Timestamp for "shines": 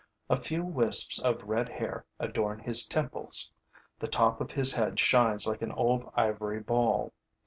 4.99-5.45